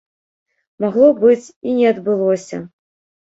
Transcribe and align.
Магло 0.85 1.09
быць 1.19 1.47
і 1.67 1.75
не 1.81 1.85
адбылося. 1.93 2.57